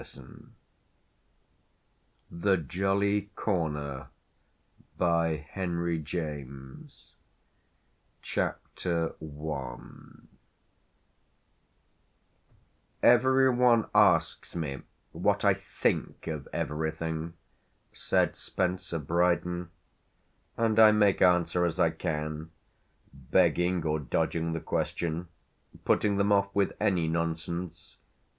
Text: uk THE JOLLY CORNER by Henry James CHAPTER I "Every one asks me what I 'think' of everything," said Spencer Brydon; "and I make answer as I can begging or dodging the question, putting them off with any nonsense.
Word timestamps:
uk 0.01 0.23
THE 2.31 2.57
JOLLY 2.57 3.29
CORNER 3.35 4.07
by 4.97 5.45
Henry 5.51 5.99
James 5.99 7.11
CHAPTER 8.23 9.13
I 9.21 9.77
"Every 13.03 13.51
one 13.51 13.85
asks 13.93 14.55
me 14.55 14.81
what 15.11 15.45
I 15.45 15.53
'think' 15.53 16.25
of 16.25 16.47
everything," 16.51 17.33
said 17.93 18.35
Spencer 18.35 18.97
Brydon; 18.97 19.69
"and 20.57 20.79
I 20.79 20.91
make 20.91 21.21
answer 21.21 21.63
as 21.63 21.79
I 21.79 21.91
can 21.91 22.49
begging 23.13 23.83
or 23.85 23.99
dodging 23.99 24.53
the 24.53 24.61
question, 24.61 25.27
putting 25.85 26.17
them 26.17 26.31
off 26.31 26.49
with 26.55 26.73
any 26.79 27.07
nonsense. 27.07 27.97